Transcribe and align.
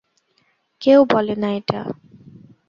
কেউ 0.81 0.99
বলে 1.05 1.35
না 1.35 1.49
এটা। 1.51 1.79